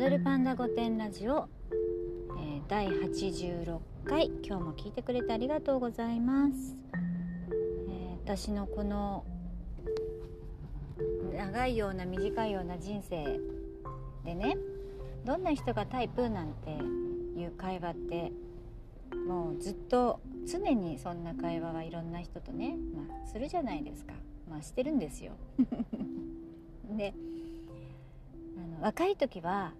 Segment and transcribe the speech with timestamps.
[0.00, 6.74] ドルパンダ御殿ラジオ、えー、第86回今日も聞いてくれてありがとうございます、
[7.90, 9.26] えー、私のこの
[11.34, 13.40] 長いような短いような人生
[14.24, 14.56] でね
[15.26, 16.70] どんな人がタイプなんて
[17.38, 18.32] いう会話って
[19.28, 20.18] もうずっと
[20.50, 24.14] 常にそんな会話はいろんな人とね、まあ、するじゃないですか。
[24.48, 25.32] まあしてるんですよ。
[26.96, 27.12] で
[28.80, 29.74] 若い時は、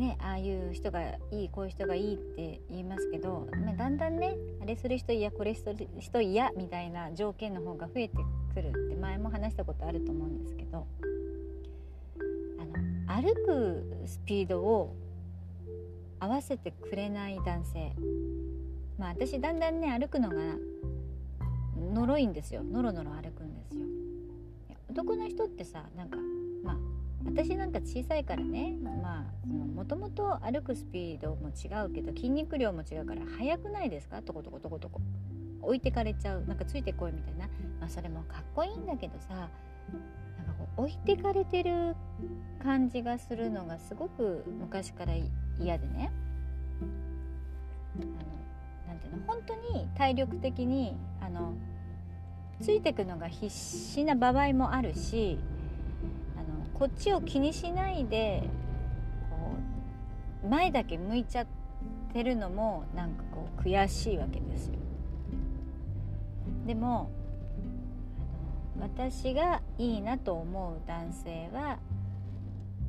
[0.00, 8.16] ね、ああいう人がいいこういう人がいいって言いますけど、まあ、だんだんねあれする人嫌これする人嫌みたいな条件の方が増えて
[8.54, 10.86] くるって前も話したことあると思うんですけど
[12.58, 14.96] あの歩くスピードを
[16.18, 17.92] 合わせてくれない男性。
[18.98, 20.36] まあ私だんだんね歩くのが
[21.92, 22.62] 呪いんですよ。
[22.64, 23.84] ノロノロ歩くんですよ。
[24.88, 26.16] 男の人ってさなんか
[27.32, 34.20] 私なんか小さいからねまあもともと歩くスピードも違うけど筋肉量も違うから速くないですか？
[34.22, 35.00] とことことことこ
[35.62, 36.44] 置いてかれちゃう。
[36.46, 37.46] なんかついてこいみたいな、
[37.78, 39.50] まあ、それもかっこいいんだけどさなんか
[40.58, 41.94] こう置いてかれてる
[42.62, 45.12] 感じがするのがすごく昔から
[45.58, 46.10] 嫌でね。
[47.96, 48.10] あの
[48.88, 49.26] なんていうの？
[49.26, 51.54] 本当に体力的にあの
[52.60, 55.38] ついてくのが必死な場合もあるし
[56.80, 58.42] こっちを気にしないで
[59.28, 59.52] こ
[60.42, 61.46] う前だけ向いちゃっ
[62.14, 64.74] てるのもなんかこう悔しいわけですよ。
[66.66, 67.10] でも
[68.80, 71.78] 私がいいなと思う男性は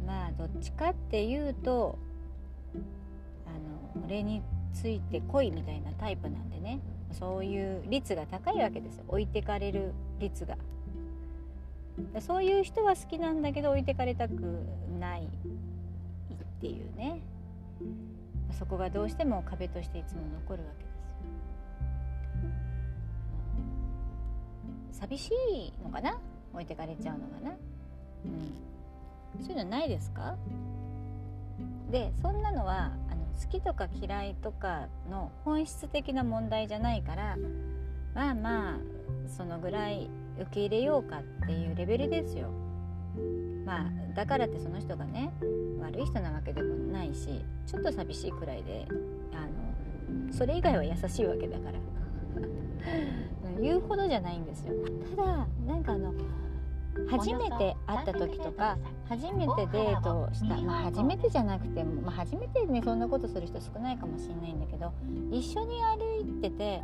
[0.08, 2.00] まあどっちかっていうと
[3.46, 4.42] あの俺に
[4.74, 6.80] ついてこいみたいなタイプなんでね。
[7.12, 9.04] そういう率が高いわけですよ。
[9.10, 10.56] 置いてかれる率が。
[12.20, 14.34] そういう人は好きなんだけど置いてかれたく
[15.00, 15.28] ないっ
[16.60, 17.22] ていうね。
[18.60, 20.94] そこがどうしても壁としていつも残るわけです
[25.04, 25.08] よ。
[25.10, 26.20] 寂しいのかな？
[26.54, 27.52] 置いてかれちゃうのかな？
[28.26, 29.46] うん。
[29.46, 30.36] そういうのないですか？
[31.90, 37.38] でそんなのはあの好きとか嫌いとかの本質的な問題じゃないから
[38.14, 38.78] まあまあ
[39.28, 40.10] そのぐらい
[40.42, 42.50] 受け入れようかっていうレベルですよ。
[43.66, 45.32] まあだからってその人がね
[45.80, 48.88] 悪い人なわけでもないしちょっと寂しいくらいで
[49.34, 49.42] あ
[50.28, 51.80] のそれ以外は優しいわけだから
[53.62, 54.74] 言うほどじゃないんですよ。
[55.16, 56.14] ただなんかあの
[57.10, 58.78] 初めて会った時とか
[59.08, 64.92] 初めてデートした、まあ、初めてじゃなくても、まあ、初めてねそんなことする人少ないかもしれないんだけど
[65.32, 66.82] 一緒に歩いてて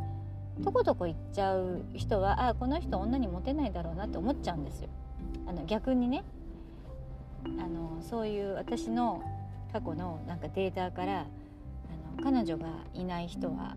[0.64, 4.88] とことこ行っちゃう人はあこの人女にモテないだろうなって思っちゃうんですよ。
[5.46, 6.24] あの逆にね
[7.58, 9.22] あのそういう私の
[9.72, 13.76] 過去のなんかデータからあの彼女がいない人は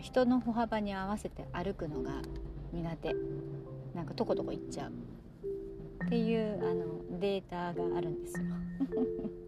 [0.00, 2.22] 人の歩幅に合わせて歩くのが
[2.72, 3.14] 苦手
[3.94, 4.92] なんかとことこ行っちゃう
[6.06, 8.46] っていうあのデータがあるんですよ。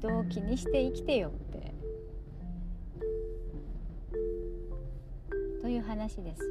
[0.00, 1.74] 人を気にして生きてよって。
[5.60, 6.48] という話ですよ。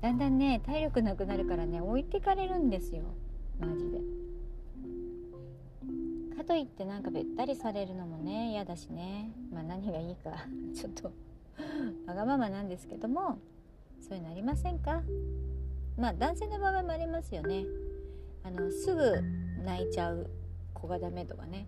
[0.00, 3.02] だんだんね体力なくなるからね置いてかれるんですよ。
[3.60, 3.98] マジで。
[6.38, 9.30] かといってなんかべったりされるのもね嫌だしね。
[9.52, 10.30] まあ何がいいか
[10.74, 11.12] ちょっと
[12.06, 13.38] わがままなんですけども
[14.00, 15.02] そういうのありませんか？
[15.98, 17.66] まあ男性の場合もありますよね。
[18.42, 19.20] あのすぐ
[19.64, 20.30] 泣いちゃう
[20.86, 21.66] 子がダメとかね。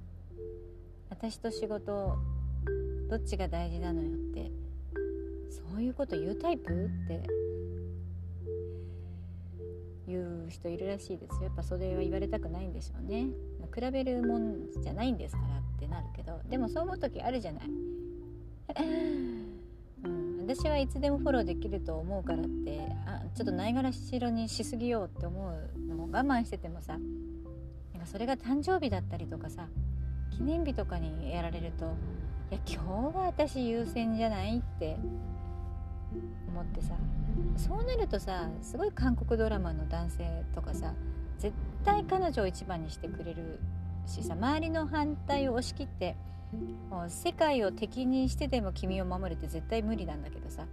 [1.10, 2.16] 私と仕事
[3.10, 4.50] どっちが大事なのよって。
[5.50, 7.22] そういうこと言うタイプって。
[10.06, 11.42] 言う人いるらしいですよ。
[11.44, 13.26] やっぱそれは言われたくないんでしょうね。
[13.74, 16.40] 比べるもんじゃないんですからってなるけど。
[16.48, 17.64] でもそう思う時あるじゃない。
[20.40, 26.98] 私はいつでもフォローできると思うからってあちょっとないがらしろにしすぎようって思うのも我慢しててもさ。
[28.10, 29.68] それが誕生日だったりとかさ
[30.30, 31.84] 記念日とかにやられると
[32.50, 34.96] いや今日は私優先じゃないって
[36.48, 36.94] 思ってさ
[37.56, 40.94] そうなるとさすごい韓国ドラマの男性とかさ
[41.38, 43.60] 絶対彼女を一番にしてくれる
[44.06, 46.16] しさ周りの反対を押し切って
[46.90, 50.70] もう世界を敵にしてでも君を守るって絶対無理なんだけどさあの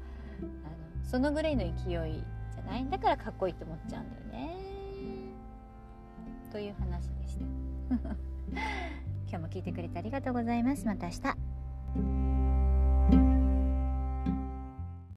[1.04, 2.88] そのぐらいの勢いじゃない？
[2.90, 4.75] だからかっこいいって思っちゃうんだよね。
[6.56, 7.44] という話でした。
[9.28, 10.86] 今日も聞いてくれてありがとうございます。
[10.86, 12.35] また明日。